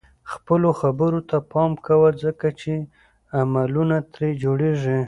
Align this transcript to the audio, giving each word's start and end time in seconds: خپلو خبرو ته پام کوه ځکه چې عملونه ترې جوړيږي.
خپلو 0.31 0.69
خبرو 0.81 1.19
ته 1.29 1.37
پام 1.51 1.71
کوه 1.85 2.09
ځکه 2.23 2.47
چې 2.59 2.73
عملونه 3.41 3.97
ترې 4.13 4.29
جوړيږي. 4.43 4.99